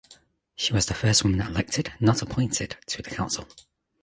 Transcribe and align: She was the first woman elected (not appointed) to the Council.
She 0.55 0.73
was 0.73 0.87
the 0.87 0.95
first 0.95 1.23
woman 1.23 1.41
elected 1.41 1.93
(not 1.99 2.23
appointed) 2.23 2.75
to 2.87 3.03
the 3.03 3.11
Council. 3.11 3.47